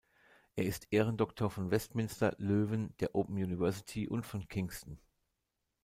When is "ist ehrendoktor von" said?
0.65-1.69